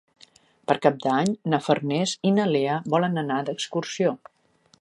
Per 0.71 0.77
Cap 0.85 0.97
d'Any 1.03 1.29
na 1.53 1.59
Farners 1.67 2.15
i 2.31 2.33
na 2.39 2.49
Lea 2.57 2.81
volen 2.97 3.25
anar 3.27 3.41
d'excursió. 3.51 4.19